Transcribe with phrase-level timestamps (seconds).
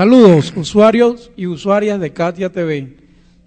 [0.00, 2.96] Saludos usuarios y usuarias de Katia TV.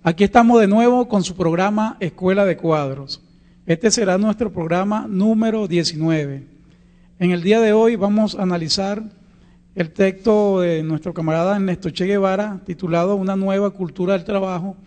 [0.03, 3.23] Aquí estamos de nuevo con su programa Escuela de Cuadros.
[3.65, 6.43] Este será nuestro programa número 19.
[7.17, 9.01] En el día de hoy vamos a analizar
[9.73, 14.77] el texto de nuestro camarada Ernesto Che Guevara titulado Una nueva cultura del trabajo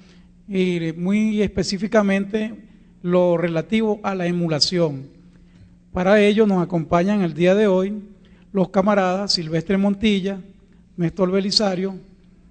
[0.48, 2.54] y muy específicamente
[3.02, 5.08] lo relativo a la emulación.
[5.92, 8.04] Para ello nos acompañan el día de hoy
[8.52, 10.38] los camaradas Silvestre Montilla,
[10.96, 11.94] Néstor Belisario,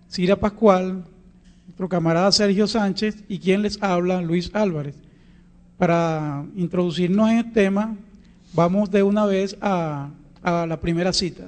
[0.07, 1.03] Cira Pascual,
[1.65, 4.95] nuestro camarada Sergio Sánchez y quien les habla, Luis Álvarez.
[5.77, 7.95] Para introducirnos en el tema,
[8.53, 10.09] vamos de una vez a,
[10.43, 11.47] a la primera cita.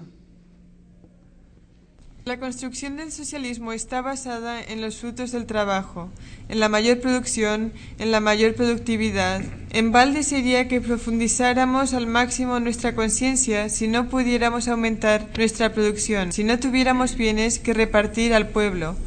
[2.27, 6.09] La construcción del socialismo está basada en los frutos del trabajo,
[6.49, 9.41] en la mayor producción, en la mayor productividad.
[9.71, 16.33] En balde sería que profundizáramos al máximo nuestra conciencia si no pudiéramos aumentar nuestra producción,
[16.33, 18.97] si no tuviéramos bienes que repartir al pueblo.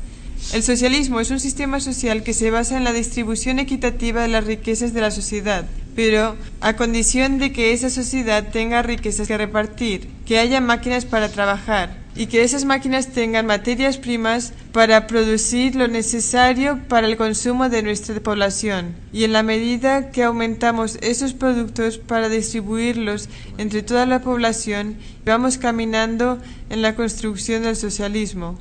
[0.55, 4.45] El socialismo es un sistema social que se basa en la distribución equitativa de las
[4.47, 10.08] riquezas de la sociedad, pero a condición de que esa sociedad tenga riquezas que repartir,
[10.27, 15.89] que haya máquinas para trabajar, y que esas máquinas tengan materias primas para producir lo
[15.89, 18.95] necesario para el consumo de nuestra población.
[19.12, 25.58] Y en la medida que aumentamos esos productos para distribuirlos entre toda la población, vamos
[25.58, 28.58] caminando en la construcción del socialismo.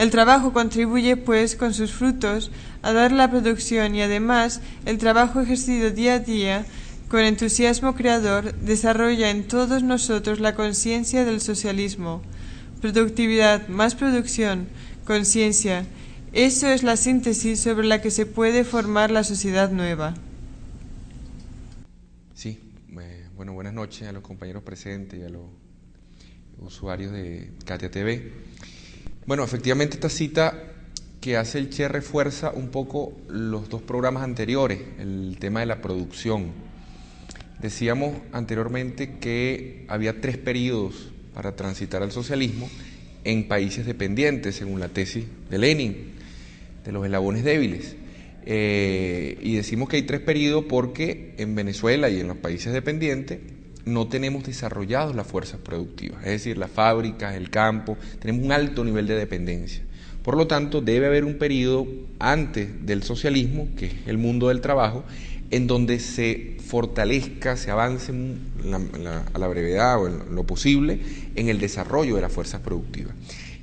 [0.00, 2.50] El trabajo contribuye, pues, con sus frutos
[2.80, 6.64] a dar la producción y además el trabajo ejercido día a día
[7.10, 12.22] con entusiasmo creador, desarrolla en todos nosotros la conciencia del socialismo.
[12.80, 14.68] Productividad más producción,
[15.04, 15.84] conciencia.
[16.32, 20.14] Eso es la síntesis sobre la que se puede formar la sociedad nueva.
[22.32, 22.58] Sí,
[22.98, 25.44] eh, bueno, buenas noches a los compañeros presentes y a los
[26.58, 28.32] usuarios de Katia TV.
[29.30, 30.60] Bueno, efectivamente esta cita
[31.20, 35.80] que hace el Che refuerza un poco los dos programas anteriores, el tema de la
[35.80, 36.50] producción
[37.62, 42.68] Decíamos anteriormente que había tres periodos para transitar al socialismo
[43.22, 46.14] en países dependientes, según la tesis de Lenin,
[46.84, 47.94] de los eslabones débiles.
[48.46, 53.38] Eh, y decimos que hay tres periodos porque en Venezuela y en los países dependientes
[53.84, 58.84] no tenemos desarrollados las fuerzas productivas, es decir, las fábricas, el campo, tenemos un alto
[58.84, 59.82] nivel de dependencia.
[60.22, 61.86] Por lo tanto, debe haber un periodo
[62.18, 65.04] antes del socialismo, que es el mundo del trabajo,
[65.50, 71.00] en donde se fortalezca, se avance a la brevedad o en lo posible
[71.34, 73.14] en el desarrollo de las fuerzas productivas.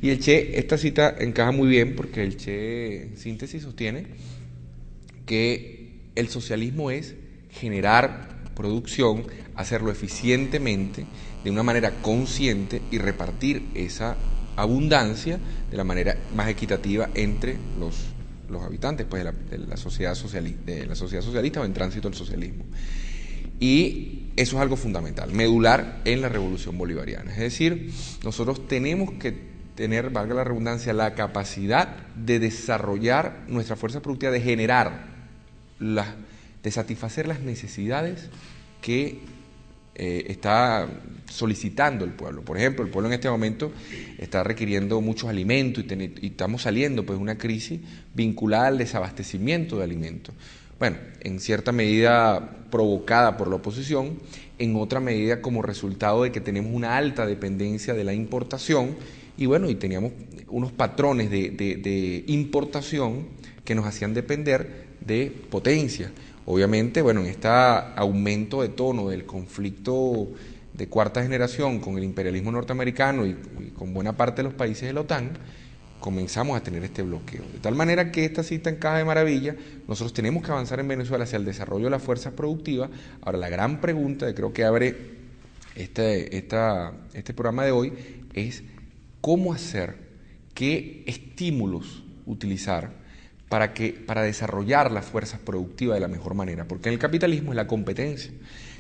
[0.02, 4.06] Y el Che, esta cita encaja muy bien porque el Che en síntesis sostiene
[5.26, 7.16] que el socialismo es
[7.52, 9.24] generar producción,
[9.56, 11.06] hacerlo eficientemente,
[11.44, 14.18] de una manera consciente y repartir esa
[14.56, 18.18] abundancia de la manera más equitativa entre los
[18.50, 22.14] los habitantes pues, de, la, sociedad socialista, de la sociedad socialista o en tránsito al
[22.14, 22.66] socialismo.
[23.60, 27.32] Y eso es algo fundamental, medular en la revolución bolivariana.
[27.32, 27.92] Es decir,
[28.24, 29.36] nosotros tenemos que
[29.76, 35.08] tener, valga la redundancia, la capacidad de desarrollar nuestra fuerza productiva, de generar,
[36.68, 38.28] de satisfacer las necesidades
[38.82, 39.20] que
[39.96, 40.86] eh, está
[41.30, 42.42] solicitando el pueblo.
[42.42, 43.72] Por ejemplo, el pueblo en este momento
[44.18, 47.80] está requiriendo muchos alimentos y, estamos saliendo pues, de una crisis
[48.14, 50.36] vinculada al desabastecimiento de alimentos.
[50.78, 54.20] Bueno, en cierta medida provocada por la oposición,
[54.60, 58.98] en otra medida como resultado de que tenemos una alta dependencia de la importación
[59.38, 60.12] y bueno, y teníamos
[60.50, 63.28] unos patrones de importación
[63.64, 66.12] que nos hacían depender de potencia.
[66.50, 70.30] Obviamente, bueno, en este aumento de tono del conflicto
[70.74, 73.34] de cuarta generación con el imperialismo norteamericano y,
[73.76, 75.32] con buena parte de los países de la OTAN,
[76.00, 77.44] comenzamos a tener este bloqueo.
[77.52, 79.58] De tal manera que esta cita encaja de maravilla,
[79.90, 82.92] nosotros tenemos que avanzar en Venezuela hacia el desarrollo de las fuerzas productivas.
[83.20, 84.96] Ahora, la gran pregunta, que creo que abre
[85.76, 87.92] este, este programa de hoy,
[88.34, 88.64] es
[89.20, 89.98] cómo hacer,
[90.54, 93.06] qué estímulos utilizar
[93.50, 97.52] para, que, para desarrollar las fuerzas productivas de la mejor manera, porque en el capitalismo
[97.52, 98.32] es la competencia.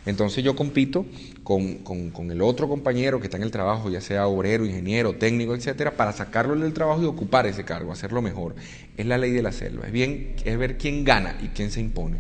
[0.06, 1.06] Entonces yo compito
[1.44, 5.98] con, el otro compañero que está en el trabajo, ya sea obrero, ingeniero, técnico, etcétera,
[5.98, 8.56] para sacarlo del trabajo y ocupar ese cargo, hacerlo mejor.
[8.96, 11.82] Es la ley de la selva, es, bien, es ver quién gana y quién se
[11.82, 12.20] impone.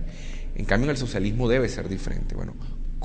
[0.56, 2.36] En cambio, en el socialismo debe ser diferente.
[2.36, 2.56] Bueno,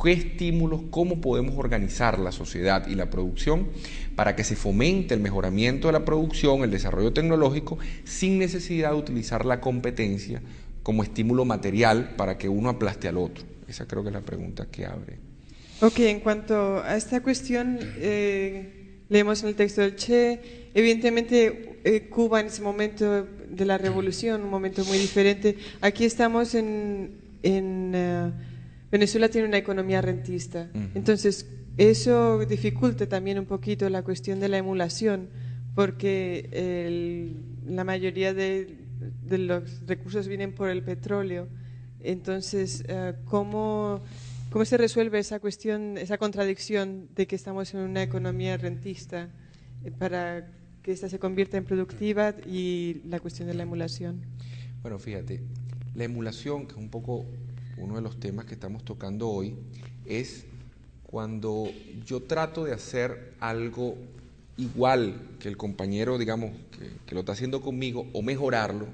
[0.01, 3.69] ¿qué estímulos, cómo podemos organizar la sociedad y la producción
[4.17, 8.97] para que se fomente el mejoramiento de la producción, el desarrollo tecnológico, sin necesidad de
[8.97, 10.43] utilizar la competencia
[10.83, 13.45] como estímulo material para que uno aplaste al otro?
[13.69, 15.19] Esa creo que es la pregunta que abre.
[15.81, 20.41] Ok, en cuanto a esta cuestión, eh, leemos en el texto del Che,
[20.75, 25.57] evidentemente eh, Cuba en ese momento de la revolución, un momento muy diferente.
[25.81, 27.11] Aquí estamos en,
[27.43, 28.52] en uh,
[28.93, 31.47] Venezuela tiene una economía rentista, entonces
[31.79, 35.31] eso dificulta también un poquito la cuestión de la emulación,
[35.75, 38.77] porque el, la mayoría de,
[39.25, 41.49] de los recursos vienen por el petróleo.
[42.01, 44.03] Entonces, eh, ¿cómo,
[44.51, 49.31] ¿cómo se resuelve esa cuestión, esa contradicción de que estamos en una economía rentista
[49.85, 50.47] eh, para
[50.83, 54.21] que esta se convierta en productiva y la cuestión de la emulación?
[54.83, 55.41] Bueno, fíjate,
[55.95, 57.25] la emulación, que es un poco
[57.77, 59.55] uno de los temas que estamos tocando hoy,
[60.07, 60.45] es
[61.05, 61.69] cuando
[62.05, 63.97] yo trato de hacer algo
[64.57, 66.53] igual que el compañero, digamos,
[67.07, 68.87] que, lo está haciendo conmigo, o mejorarlo,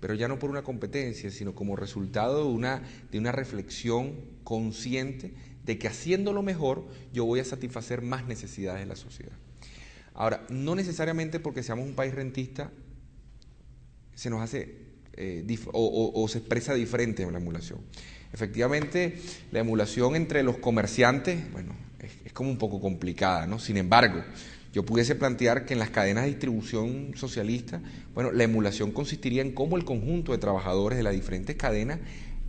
[0.00, 5.32] pero ya no por una competencia, sino como resultado de una, de una reflexión consciente
[5.64, 9.36] de que haciéndolo mejor yo voy a satisfacer más necesidades de la sociedad.
[10.14, 12.70] Ahora, no necesariamente porque seamos un país rentista
[14.14, 17.80] se nos hace eh, o, se expresa diferente en la emulación.
[18.32, 19.18] Efectivamente,
[19.50, 21.74] la emulación entre los comerciantes, bueno,
[22.24, 23.58] es, como un poco complicada, ¿no?
[23.58, 24.24] Sin embargo,
[24.72, 27.82] yo pudiese plantear que en las cadenas de distribución socialista,
[28.14, 31.98] bueno, la emulación consistiría en cómo el conjunto de trabajadores de las diferentes cadenas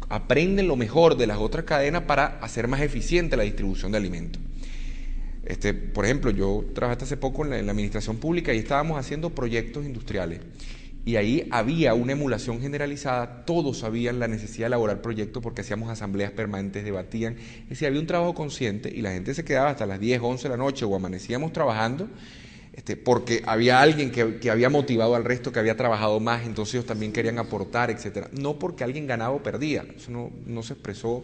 [0.07, 4.41] aprenden lo mejor de las otras cadenas para hacer más eficiente la distribución de alimentos.
[5.43, 9.85] Este, por ejemplo, yo trabajé hace poco en la administración pública y estábamos haciendo proyectos
[9.85, 10.39] industriales
[11.05, 15.89] y ahí había una emulación generalizada, todos sabían la necesidad de elaborar proyectos porque hacíamos
[15.89, 19.85] asambleas permanentes, debatían, es decir, había un trabajo consciente y la gente se quedaba hasta
[19.85, 22.07] las 10, 11 de la noche o amanecíamos trabajando
[22.73, 26.87] este, porque había alguien que, había motivado al resto, que había trabajado más, entonces ellos
[26.87, 28.29] también querían aportar, etcétera.
[28.31, 31.23] No porque alguien ganaba o perdía, eso no, no se expresó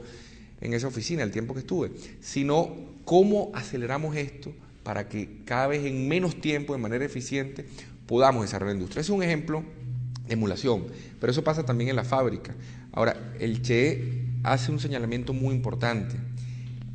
[0.62, 1.92] en esa oficina el tiempo que estuve,
[2.22, 4.54] sino cómo aceleramos esto
[4.84, 7.66] para que cada vez en menos tiempo, de manera eficiente,
[8.10, 9.02] podamos desarrollar la industria.
[9.02, 9.64] Es un ejemplo
[10.28, 10.86] de emulación,
[11.20, 12.56] pero eso pasa también en la fábrica.
[12.92, 16.16] Ahora, el Che hace un señalamiento muy importante.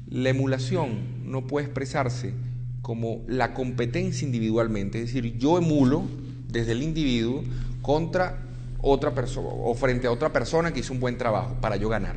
[0.09, 2.35] La emulación no puede expresarse
[2.83, 6.03] como la competencia individualmente, es decir, yo emulo
[6.49, 7.45] desde el individuo
[7.81, 8.43] contra
[8.81, 12.17] otra persona o frente a otra persona que hizo un buen trabajo para yo ganar.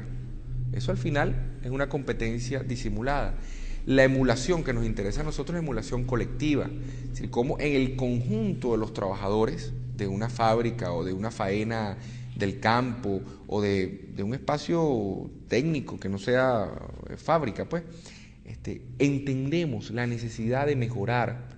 [0.74, 3.36] Eso al final es una competencia disimulada.
[3.88, 6.70] La emulación que nos interesa a nosotros es emulación colectiva,
[7.04, 11.98] es decir, en el conjunto de los trabajadores de una fábrica o de una faena
[12.36, 16.70] del campo o de, un espacio técnico que no sea
[17.16, 17.84] fábrica, pues,
[18.44, 21.57] este, entendemos la necesidad de mejorar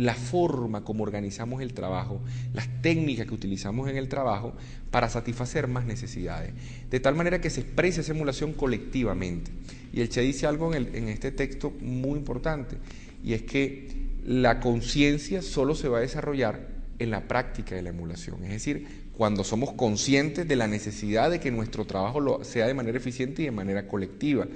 [0.00, 2.22] la forma como organizamos el trabajo,
[2.54, 4.54] las técnicas que utilizamos en el trabajo
[4.90, 6.54] para satisfacer más necesidades.
[6.88, 9.50] De tal manera que se expresa esa emulación colectivamente.
[9.92, 12.78] Y el Che dice algo en, este texto muy importante,
[13.22, 13.88] y es que
[14.24, 18.42] la conciencia solo se va a desarrollar en la práctica de la emulación.
[18.44, 22.96] Es decir, cuando somos conscientes de la necesidad de que nuestro trabajo sea de manera
[22.96, 24.46] eficiente y de manera colectiva.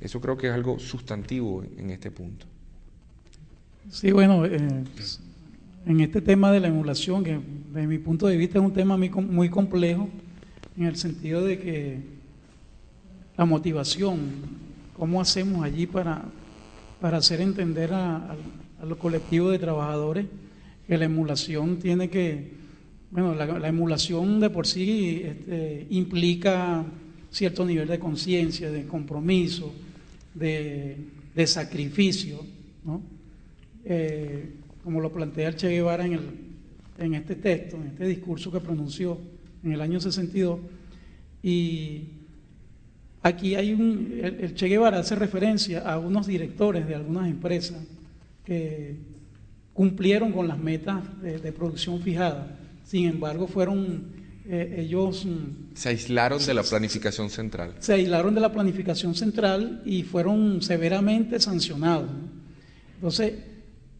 [0.00, 2.46] Eso creo que es algo sustantivo en este punto.
[3.90, 4.84] Sí, bueno, eh,
[5.86, 7.38] en este tema de la emulación, que
[7.72, 10.08] desde mi punto de vista es un tema muy, complejo,
[10.76, 11.98] en el sentido de que
[13.36, 14.18] la motivación,
[14.96, 16.24] cómo hacemos allí para,
[17.00, 18.36] para hacer entender a,
[18.86, 20.26] los colectivos de trabajadores
[20.86, 22.52] que la emulación tiene que,
[23.10, 26.84] bueno, la, emulación de por sí este, implica
[27.30, 29.72] cierto nivel de conciencia, de compromiso,
[30.34, 32.40] de sacrificio,
[32.84, 33.13] ¿no?
[33.84, 36.30] Eh, como lo plantea el Che Guevara en, el,
[36.98, 39.18] en este texto, en este discurso que pronunció
[39.62, 40.60] en el año 62.
[41.42, 42.04] Y
[43.22, 47.82] aquí hay un, el, Che Guevara hace referencia a unos directores de algunas empresas
[48.44, 48.96] que
[49.72, 52.46] cumplieron con las metas de, producción fijadas.
[52.84, 54.04] Sin embargo, fueron
[54.46, 55.24] eh, ellos...
[55.24, 57.74] Mm, se aislaron de la planificación central.
[57.78, 62.10] Se aislaron de la planificación central y fueron severamente sancionados.
[62.96, 63.32] Entonces,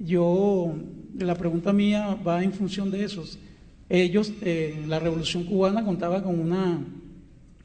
[0.05, 0.75] yo,
[1.19, 3.25] la pregunta mía va en función de eso.
[3.89, 6.79] Ellos, eh, la Revolución Cubana contaba con una,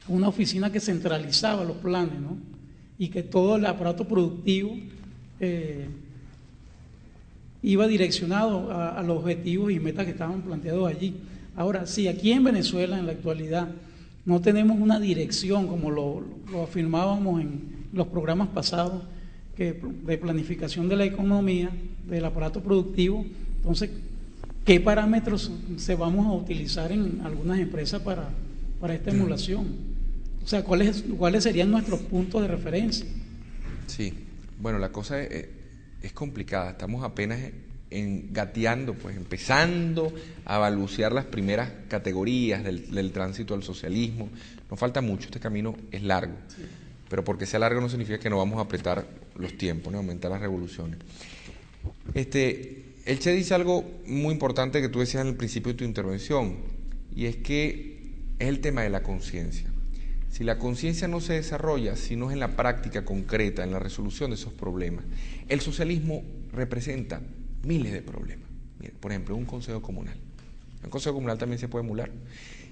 [0.08, 2.36] una oficina que centralizaba los planes, ¿no?
[2.98, 4.76] Y que todo el aparato productivo
[5.40, 5.88] eh,
[7.62, 11.14] iba direccionado a, los objetivos y metas que estaban planteados allí.
[11.56, 13.68] Ahora, si aquí en Venezuela, en la actualidad,
[14.24, 19.02] no tenemos una dirección como lo, lo afirmábamos en los programas pasados,
[19.60, 21.68] que, de planificación de la economía,
[22.08, 23.26] del aparato productivo,
[23.56, 23.90] entonces,
[24.64, 28.30] ¿qué parámetros se vamos a utilizar en algunas empresas para,
[28.80, 29.66] para esta emulación?
[30.42, 33.04] O sea, ¿cuáles, ¿cuáles serían nuestros puntos de referencia?
[33.86, 34.14] Sí,
[34.58, 35.48] bueno, la cosa es,
[36.00, 37.38] es complicada, estamos apenas
[37.90, 40.10] gateando, pues empezando
[40.46, 44.30] a balucear las primeras categorías del, tránsito al socialismo.
[44.70, 46.32] Nos falta mucho, este camino es largo,
[47.10, 50.30] pero porque sea largo no significa que no vamos a apretar los tiempos, no aumentar
[50.30, 51.00] las revoluciones.
[52.14, 56.56] Este, el Che dice algo muy importante que tú decías el principio de tu intervención,
[57.14, 59.68] y es que es el tema de la conciencia.
[60.30, 63.80] Si la conciencia no se desarrolla, si no es en la práctica concreta, en la
[63.80, 65.04] resolución de esos problemas,
[65.48, 67.20] el socialismo representa
[67.64, 68.48] miles de problemas.
[69.00, 70.16] por ejemplo, un consejo comunal.
[70.82, 72.10] Un consejo comunal también se puede emular.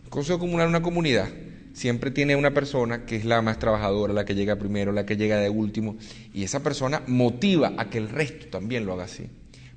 [0.05, 1.29] El consejo comunal, una comunidad,
[1.75, 5.17] siempre tiene una persona que es la más trabajadora, la que llega primero, la que
[5.17, 5.97] llega de último,
[6.33, 9.29] y esa persona motiva a que el resto también lo haga así.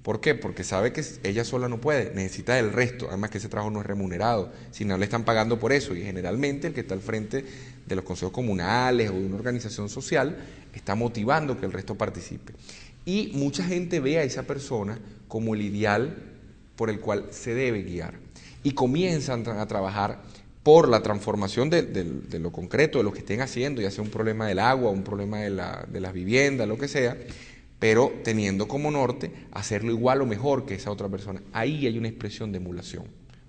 [0.01, 0.33] ¿Por qué?
[0.33, 3.81] Porque sabe que ella sola no puede, necesita del resto, además que ese trabajo no
[3.81, 7.01] es remunerado, si no le están pagando por eso, y generalmente el que está al
[7.01, 7.45] frente
[7.85, 10.37] de los consejos comunales o de una organización social
[10.73, 12.53] está motivando que el resto participe.
[13.05, 14.97] Y mucha gente ve a esa persona
[15.27, 16.30] como el ideal
[16.81, 18.15] por el cual se debe guiar.
[18.63, 20.23] Y comienzan a trabajar
[20.63, 24.47] por la transformación de, lo concreto, de lo que estén haciendo, ya sea un problema
[24.47, 27.15] del agua, un problema de, de las viviendas, lo que sea,
[27.77, 31.43] pero teniendo como norte hacerlo igual o mejor que esa otra persona.
[31.53, 33.03] Ahí hay una expresión de emulación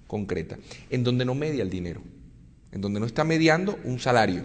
[0.07, 0.59] concreta,
[0.91, 2.03] en donde no media el dinero,
[2.71, 4.45] en donde no está mediando un salario,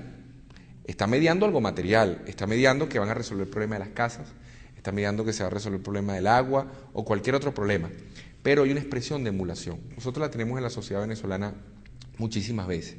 [0.85, 4.29] está mediando algo material, está mediando que van a resolver el problema de las casas,
[4.77, 7.89] está mediando que se va a resolver el problema del agua o cualquier otro problema.
[8.47, 9.77] Pero hay una expresión de emulación.
[9.97, 11.53] Nosotros la tenemos en la sociedad venezolana
[12.17, 12.95] muchísimas veces.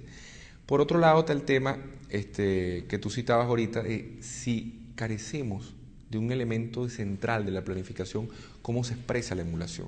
[0.67, 1.79] Por otro lado está el tema
[2.11, 5.75] este, que tú citabas ahorita, de si carecemos
[6.11, 8.29] de un elemento central de la planificación,
[8.61, 9.87] cómo se expresa la emulación.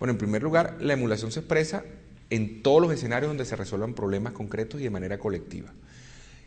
[0.00, 1.84] Bueno, en primer lugar, la emulación se expresa
[2.28, 5.72] en todos los escenarios donde se resuelvan problemas concretos y de manera colectiva.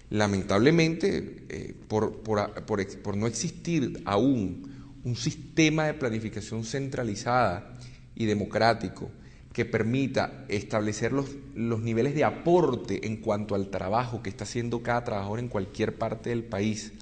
[0.10, 7.78] Lamentablemente, eh, por, por no existir aún un sistema de planificación centralizada
[8.20, 9.10] y democrático
[9.54, 14.84] que permita establecer los, los, niveles de aporte en cuanto al trabajo que está haciendo
[14.84, 16.94] cada trabajador en cualquier parte del país.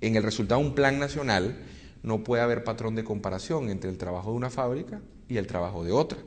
[0.00, 1.56] En el resultado de un plan nacional
[2.02, 5.84] no puede haber patrón de comparación entre el trabajo de una fábrica y el trabajo
[5.84, 6.18] de otra.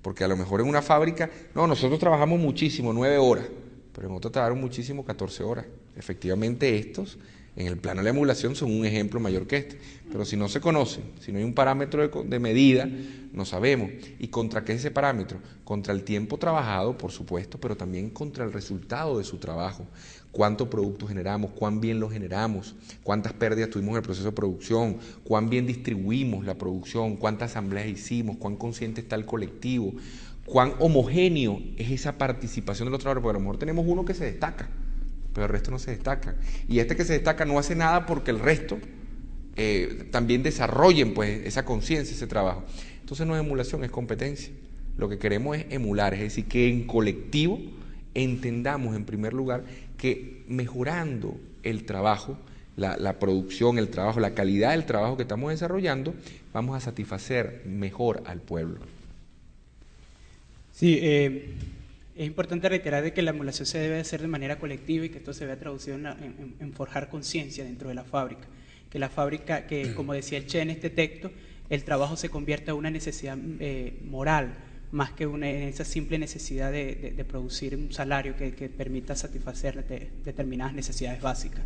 [0.00, 3.46] Porque a lo mejor en una fábrica, no, nosotros trabajamos muchísimo, nueve horas,
[3.92, 5.66] pero en otra trabajaron muchísimo, 14 horas.
[5.96, 7.18] Efectivamente, estos
[7.56, 9.78] en el plano de la emulación son un ejemplo mayor que este.
[10.12, 12.86] Pero si no se conoce, si no hay un parámetro de, medida,
[13.32, 13.90] no sabemos.
[14.18, 15.38] ¿Y contra qué es ese parámetro?
[15.64, 19.86] Contra el tiempo trabajado, por supuesto, pero también contra el resultado de su trabajo.
[20.32, 24.98] Cuánto producto generamos, cuán bien lo generamos, cuántas pérdidas tuvimos en el proceso de producción,
[25.24, 29.94] cuán bien distribuimos la producción, cuántas asambleas hicimos, cuán consciente está el colectivo,
[30.44, 34.12] cuán homogéneo es esa participación de los trabajadores, porque a lo mejor tenemos uno que
[34.12, 34.68] se destaca
[35.36, 36.34] pero el resto no se destaca.
[36.66, 38.78] Y este que se destaca no hace nada porque el resto
[39.54, 42.64] eh, también desarrollen pues, esa conciencia, ese trabajo.
[43.00, 44.50] Entonces no es emulación, es competencia.
[44.96, 47.60] Lo que queremos es emular, es decir, que en colectivo
[48.14, 49.64] entendamos en primer lugar
[49.98, 52.38] que mejorando el trabajo,
[52.78, 56.14] la, producción, el trabajo, la calidad del trabajo que estamos desarrollando,
[56.54, 58.78] vamos a satisfacer mejor al pueblo.
[60.72, 61.50] Sí, eh,
[62.16, 65.18] es importante reiterar de que la emulación se debe hacer de manera colectiva y que
[65.18, 68.48] esto se vea traducido en, forjar conciencia dentro de la fábrica.
[68.90, 71.30] Que la fábrica, que como decía el Che en este texto,
[71.68, 74.54] el trabajo se convierta en una necesidad eh, moral,
[74.92, 79.84] más que una, en esa simple necesidad de, producir un salario que, permita satisfacer
[80.24, 81.64] determinadas necesidades básicas.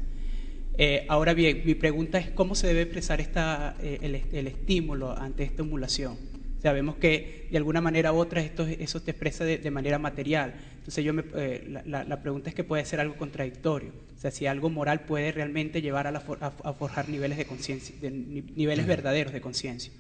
[0.79, 5.17] Eh, ahora bien, mi pregunta es cómo se debe expresar esta, eh, el, el estímulo
[5.17, 9.71] ante esta emulación Sabemos que de alguna manera u otra esto, eso te expresa de,
[9.71, 10.55] manera material.
[10.79, 13.93] Entonces yo me, eh, la, pregunta es que puede ser algo contradictorio.
[14.17, 16.21] O sea, si algo moral puede realmente llevar a,
[16.75, 19.91] forjar niveles de conciencia, niveles verdaderos de conciencia.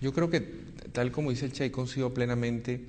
[0.00, 0.40] Yo creo que,
[0.92, 2.84] tal como dice el Che, coincido plenamente,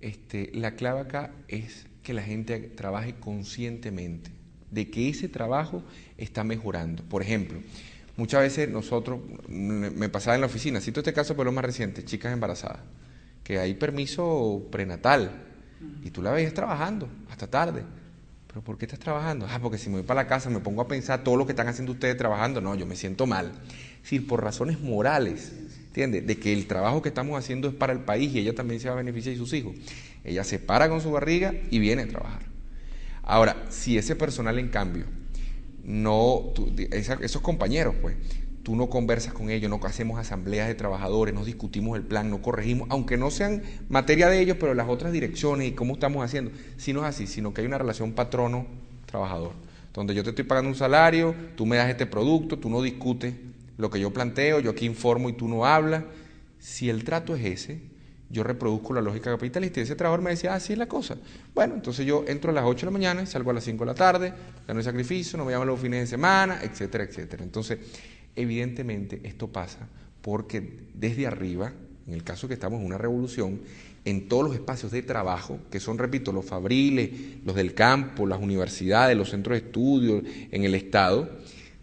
[0.00, 4.30] este, la clave acá es que la gente trabaje conscientemente
[4.70, 5.84] de que ese trabajo
[6.18, 7.04] está mejorando.
[7.04, 7.60] Por ejemplo,
[8.16, 12.04] muchas veces nosotros, me pasaba en la oficina, cito este caso pero lo más reciente,
[12.04, 12.80] chicas embarazadas,
[13.42, 15.30] que hay permiso prenatal
[16.02, 17.82] y tú la veías trabajando hasta tarde.
[18.56, 19.46] ¿Pero por qué estás trabajando?
[19.50, 21.52] Ah, porque si me voy para la casa me pongo a pensar todo lo que
[21.52, 22.62] están haciendo ustedes trabajando.
[22.62, 23.52] No, yo me siento mal.
[23.96, 25.52] Es decir, por razones morales,
[25.88, 26.26] ¿entiendes?
[26.26, 28.88] De que el trabajo que estamos haciendo es para el país y ella también se
[28.88, 29.74] va a beneficiar y sus hijos.
[30.24, 32.46] Ella se para con su barriga y viene a trabajar.
[33.22, 35.04] Ahora, si ese personal en cambio,
[35.86, 36.52] no,
[36.90, 38.16] esos compañeros, pues,
[38.64, 42.42] tú no conversas con ellos, no hacemos asambleas de trabajadores, no discutimos el plan, no
[42.42, 46.50] corregimos, aunque no sean materia de ellos, pero las otras direcciones y cómo estamos haciendo.
[46.76, 49.52] Si no es así, sino que hay una relación patrono-trabajador,
[49.94, 53.34] donde yo te estoy pagando un salario, tú me das este producto, tú no discutes
[53.78, 56.02] lo que yo planteo, yo aquí informo y tú no hablas.
[56.58, 57.80] Si el trato es ese,
[58.28, 61.16] yo reproduzco la lógica capitalista y ese trabajador me decía, ah, así es la cosa.
[61.54, 63.84] Bueno, entonces yo entro a las 8 de la mañana y salgo a las 5
[63.84, 64.34] de la tarde,
[64.66, 67.44] ya no hay sacrificio, no me llaman los fines de semana, etcétera, etcétera.
[67.44, 67.78] Entonces,
[68.36, 69.88] Evidentemente esto pasa
[70.20, 71.72] porque desde arriba,
[72.06, 73.62] en el caso que estamos en una revolución,
[74.04, 77.10] en todos los espacios de trabajo, que son, repito, los fabriles,
[77.44, 81.30] los del campo, las universidades, los centros de estudio, en el Estado,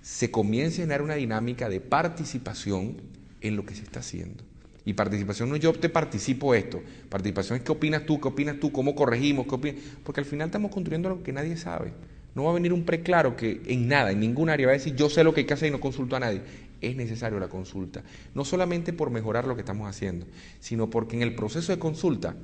[0.02, 2.98] se comienza a generar una dinámica de participación
[3.42, 4.44] en lo que se está haciendo.
[4.86, 8.72] Y participación no yo te participo esto, participación es qué opinas tú, qué opinas tú,
[8.72, 11.94] cómo corregimos, qué opinas, porque al final estamos construyendo lo que nadie sabe.
[12.36, 14.96] No va a venir un preclaro que en nada, en ningún área, va a decir
[14.96, 16.42] yo sé lo que hay que hacer y no consulto a nadie.
[16.82, 18.04] Es necesario la consulta.
[18.34, 20.26] No solamente por mejorar lo que estamos haciendo,
[20.60, 22.36] sino porque en el proceso de consulta,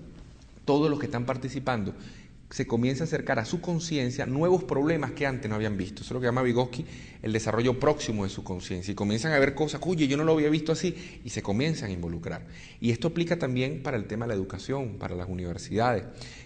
[0.64, 1.94] todos los que están participando
[2.50, 6.02] se comienza a acercar a su conciencia nuevos problemas que antes no habían visto.
[6.02, 6.86] Eso es lo que llama Vygotsky
[7.22, 8.92] el desarrollo próximo de su conciencia.
[8.92, 11.90] Y comienzan a ver cosas, oye, yo no lo había visto así, y se comienzan
[11.90, 12.46] a involucrar.
[12.80, 16.06] Y esto aplica también para el tema de la educación, para las universidades.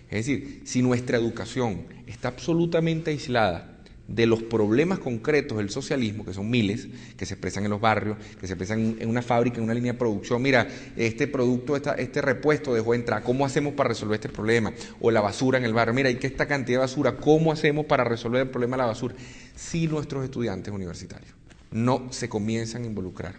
[0.09, 3.72] Es decir, si nuestra educación está absolutamente aislada
[4.07, 8.17] de los problemas concretos del socialismo, que son miles, que se expresan en los barrios,
[8.39, 12.21] que se expresan en una fábrica, en una línea de producción, mira, este producto, este
[12.21, 14.73] repuesto dejó entrar, ¿cómo hacemos para resolver este problema?
[14.99, 17.85] O la basura en el barrio, mira, hay que esta cantidad de basura, ¿cómo hacemos
[17.85, 19.15] para resolver el problema de la basura?
[19.55, 21.33] Si nuestros estudiantes universitarios
[21.71, 23.35] no se comienzan a involucrar,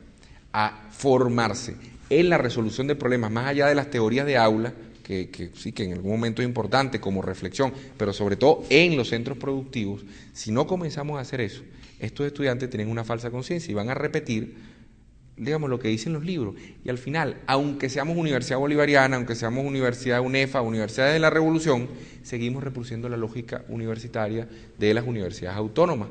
[0.53, 1.77] a formarse
[2.09, 4.72] en la resolución de problemas, más allá de las teorías de aula,
[5.05, 9.11] que, sí que en algún momento es importante como reflexión, pero sobre todo en los
[9.11, 11.62] centros productivos, si no comenzamos a hacer eso,
[12.01, 14.57] estos estudiantes tienen una falsa conciencia y van a repetir,
[15.37, 16.55] digamos, lo que dicen los libros.
[16.85, 21.88] Y al final, aunque seamos Universidad Bolivariana, aunque seamos Universidad UNEFA, Universidad de la Revolución,
[22.23, 26.09] seguimos reproduciendo la lógica universitaria de las universidades autónomas,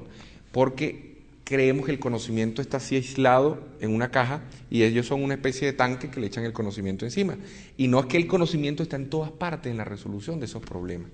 [0.51, 1.12] porque
[1.43, 5.67] creemos que el conocimiento está así aislado en una caja y ellos son una especie
[5.67, 7.37] de tanque que le echan el conocimiento encima.
[7.77, 10.61] Y no es que el conocimiento está en todas partes en la resolución de esos
[10.61, 11.09] problemas.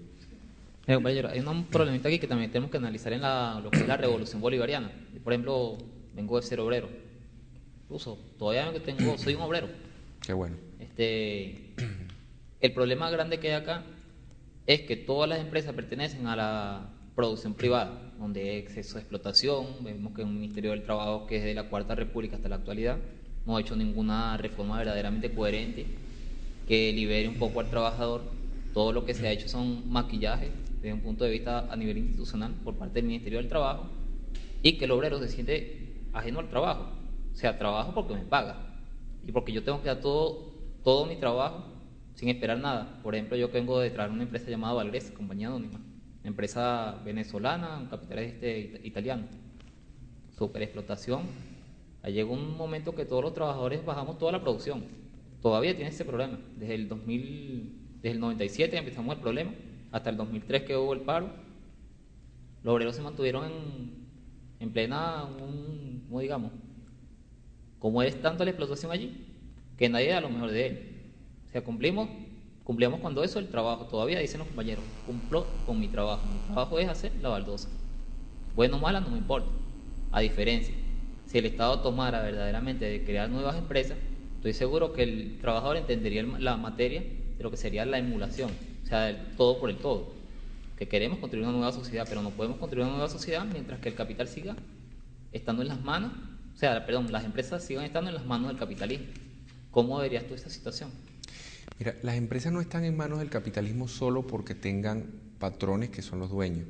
[0.88, 3.88] Eh, hay un problemita aquí que también tenemos que analizar en la, lo que es
[3.88, 4.92] la revolución bolivariana.
[5.24, 5.78] Por ejemplo,
[6.16, 6.90] vengo de ser obrero.
[7.84, 9.68] Incluso todavía tengo, soy un obrero.
[10.22, 10.56] Qué bueno.
[10.80, 11.74] Este,
[12.62, 13.84] el problema grande que hay acá
[14.68, 19.66] es que todas las empresas pertenecen a la producción privada donde hay exceso de explotación.
[19.82, 22.98] Vemos que un Ministerio del Trabajo que es de la Cuarta República hasta la actualidad
[23.46, 25.86] no ha hecho ninguna reforma verdaderamente coherente
[26.68, 28.22] que libere un poco al trabajador.
[28.74, 31.98] Todo lo que se ha hecho son maquillajes desde un punto de vista a nivel
[31.98, 33.88] institucional por parte del Ministerio del Trabajo
[34.62, 36.92] y que el obrero se siente ajeno al trabajo.
[37.32, 38.78] O sea, trabajo porque me paga
[39.26, 40.54] y porque yo tengo que dar todo,
[40.84, 41.64] todo mi trabajo
[42.16, 43.00] sin esperar nada.
[43.02, 45.80] Por ejemplo, yo vengo de traer una empresa llamada Valgres, compañía anónima
[46.24, 48.48] empresa venezolana, un capitalista
[48.84, 49.24] italiano.
[50.38, 51.24] Super explotación.
[52.02, 54.84] Ahí llegó un momento que todos los trabajadores bajamos toda la producción.
[55.42, 56.40] Todavía tiene ese problema.
[56.58, 59.52] Desde el 2000, desde el 97 empezamos el problema,
[59.92, 61.30] hasta el 2003 que hubo el paro.
[62.64, 63.92] Los obreros se mantuvieron en,
[64.60, 66.52] en plena, un, ¿cómo digamos?
[67.80, 69.26] Como es tanto la explotación allí,
[69.78, 70.90] que nadie da lo mejor de él.
[71.48, 72.10] O sea, cumplimos
[72.70, 73.86] Cumplíamos cuando eso el trabajo.
[73.86, 76.22] Todavía dicen los compañeros, cumplo con mi trabajo.
[76.28, 77.68] Mi trabajo es hacer la baldosa.
[78.54, 79.50] Bueno o mala no me importa.
[80.12, 80.76] A diferencia,
[81.26, 83.98] si el Estado tomara verdaderamente de crear nuevas empresas,
[84.36, 88.52] estoy seguro que el trabajador entendería la materia de lo que sería la emulación,
[88.84, 90.14] o sea, el todo por el todo.
[90.78, 93.90] Que queremos construir una nueva sociedad, pero no podemos construir una nueva sociedad mientras que
[93.90, 94.56] el capital siga
[95.32, 96.12] estando en las manos,
[96.54, 99.08] o sea, perdón, las empresas sigan estando en las manos del capitalismo.
[99.72, 100.92] ¿Cómo verías tú esta situación?
[101.78, 105.06] Mira, las empresas no están en manos del capitalismo solo porque tengan
[105.40, 106.68] patrones que son los dueños,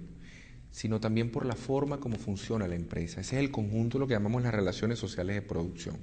[0.72, 3.22] sino también por la forma como funciona la empresa.
[3.22, 5.98] Ese es el conjunto de lo que llamamos las relaciones sociales de producción.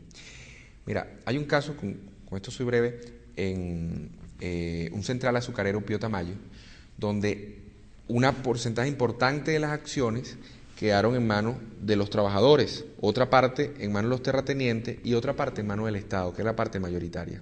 [0.86, 1.98] Mira, hay un caso con
[2.32, 3.00] esto soy breve,
[3.36, 6.34] en eh, un central azucarero Pío Tamayo,
[6.96, 7.62] donde
[8.08, 10.36] una porcentaje importante de las acciones
[10.76, 15.34] quedaron en manos de los trabajadores, otra parte en manos de los terratenientes y otra
[15.34, 17.40] parte en manos del Estado, que es la parte mayoritaria.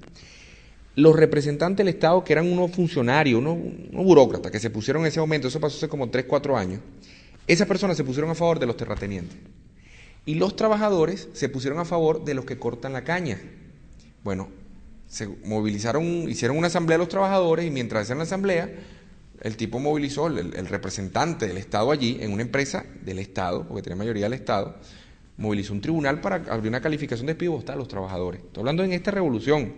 [0.96, 3.58] Los representantes del Estado, que eran unos funcionarios, unos,
[3.92, 6.80] burócratas, que se pusieron en ese momento, eso pasó hace como 3, 4 años,
[7.46, 9.36] esas personas se pusieron a favor de los terratenientes.
[10.26, 13.38] Y los trabajadores se pusieron a favor de los que cortan la caña.
[14.22, 14.48] Bueno,
[15.06, 18.70] se movilizaron, hicieron una asamblea los trabajadores y mientras hacían la asamblea,
[19.42, 23.96] el tipo movilizó, el, representante del Estado allí, en una empresa del Estado, porque tenía
[23.96, 24.76] mayoría del Estado,
[25.36, 28.40] movilizó un tribunal para abrir una calificación de despido a los trabajadores.
[28.42, 29.74] Estoy hablando en esta revolución.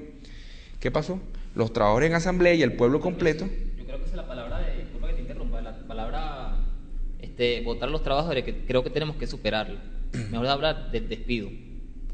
[0.81, 1.21] ¿Qué pasó?
[1.55, 3.47] Los trabajadores en asamblea y el pueblo completo.
[3.79, 6.57] Yo creo que esa es la palabra de, disculpa que te interrumpa, la palabra
[7.21, 9.81] este, votar a los trabajadores, que creo que tenemos que superarla.
[10.31, 11.49] Mejor hablar del despido.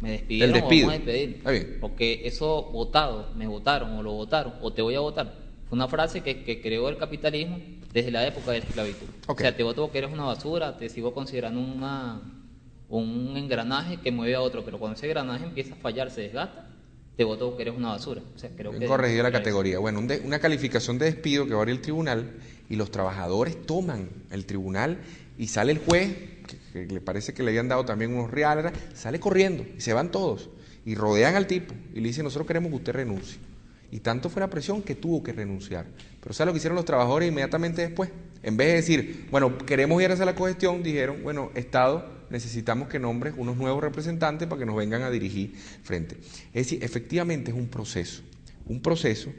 [0.01, 1.79] Me despidieron o vamos a despedir.
[1.81, 6.21] Porque eso votado, me votaron o lo votaron o te voy a votar una frase
[6.21, 7.59] que, creó el capitalismo
[7.93, 9.07] desde la época de la esclavitud.
[9.27, 12.21] O sea, te voto porque eres una basura, te sigo considerando una,
[12.91, 16.69] un engranaje que mueve a otro, pero cuando ese engranaje empieza a fallar, se desgasta,
[17.17, 18.23] te voto porque eres una basura.
[18.35, 19.79] O sea, creo que corregido la categoría.
[19.79, 22.33] Bueno, una calificación de despido que va a abrir el tribunal
[22.69, 24.99] y los trabajadores toman el tribunal
[25.39, 26.09] y sale el juez,
[26.73, 30.11] que, le parece que le habían dado también unos reales, sale corriendo y se van
[30.11, 30.51] todos
[30.85, 33.39] y rodean al tipo y le dicen, nosotros queremos que usted renuncie.
[33.91, 35.85] Y tanto fue la presión que tuvo que renunciar.
[36.23, 38.11] Pero ¿sabes lo que hicieron los trabajadores inmediatamente después?
[38.43, 42.99] En vez de decir, bueno, queremos ir hacia la cogestión, dijeron, bueno, Estado, necesitamos que
[42.99, 46.17] nombres unos nuevos representantes para que nos vengan a dirigir frente.
[46.53, 48.23] Es decir, efectivamente es un proceso,
[48.67, 49.31] un proceso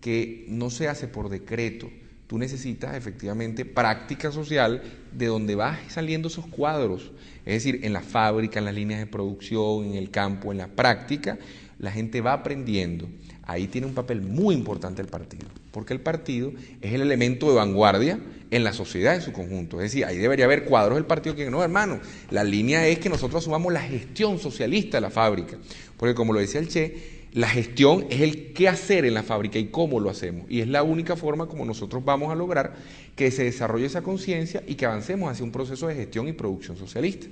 [0.00, 1.88] que no se hace por decreto.
[2.26, 4.82] Tú necesitas efectivamente práctica social
[5.12, 7.12] de donde vas saliendo esos cuadros.
[7.46, 10.68] Es decir, en la fábrica, en las líneas de producción, en el campo, en la
[10.68, 11.38] práctica,
[11.78, 13.08] la gente va aprendiendo
[13.50, 17.56] ahí tiene un papel muy importante el partido, porque el partido es el elemento de
[17.56, 18.18] vanguardia
[18.50, 19.80] en la sociedad en su conjunto.
[19.80, 23.08] Es decir, ahí debería haber cuadros del partido que no, hermano, la línea es que
[23.08, 25.58] nosotros asumamos la gestión socialista de la fábrica,
[25.96, 29.58] porque como lo decía el Che, la gestión es el qué hacer en la fábrica
[29.58, 32.74] y cómo lo hacemos, y es la única forma como nosotros vamos a lograr
[33.16, 36.76] que se desarrolle esa conciencia y que avancemos hacia un proceso de gestión y producción
[36.76, 37.26] socialista.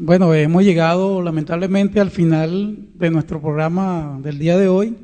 [0.00, 4.94] Bueno, hemos llegado lamentablemente al final de nuestro programa del día de hoy.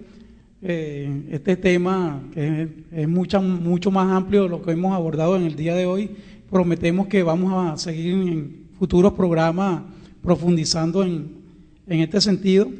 [0.63, 5.57] Eh, este tema que es, mucho más amplio de lo que hemos abordado en el
[5.57, 6.11] día de hoy.
[6.49, 9.83] Prometemos que vamos a seguir en futuros programas
[10.23, 11.43] profundizando en,
[11.89, 12.71] este sentido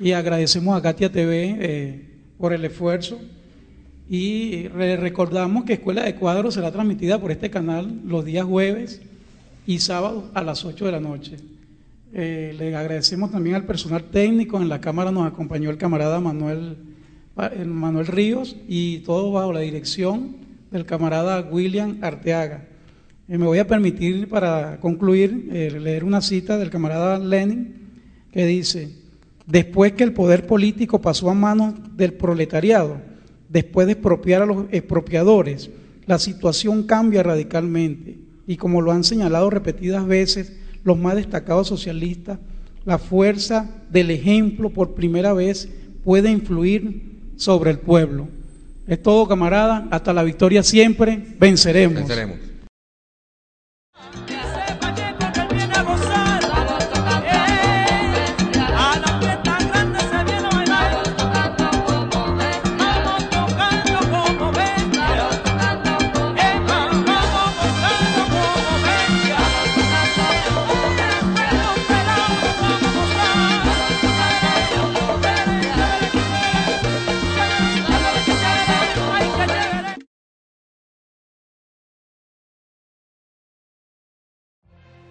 [0.00, 2.04] y agradecemos a Katia TV eh,
[2.38, 3.18] por el esfuerzo
[4.08, 9.02] y recordamos que Escuela de Cuadros será transmitida por este canal los días jueves
[9.66, 11.36] y sábados a las 8 de la noche.
[12.12, 14.60] Eh, le agradecemos también al personal técnico.
[14.60, 16.76] En la Cámara nos acompañó el camarada Manuel,
[17.66, 20.36] Manuel Ríos y todo bajo la dirección
[20.70, 22.66] del camarada William Arteaga.
[23.28, 27.74] Eh, me voy a permitir, para concluir, eh, leer una cita del camarada Lenin
[28.32, 28.90] que dice,
[29.46, 33.00] después que el poder político pasó a manos del proletariado,
[33.48, 35.70] después de expropiar a los expropiadores,
[36.06, 42.38] la situación cambia radicalmente y como lo han señalado repetidas veces, los más destacados socialistas,
[42.84, 45.68] la fuerza del ejemplo por primera vez
[46.04, 48.28] puede influir sobre el pueblo.
[48.86, 49.86] Es todo, camarada.
[49.90, 51.22] Hasta la victoria siempre.
[51.38, 51.96] Venceremos.
[51.96, 52.47] Venceremos.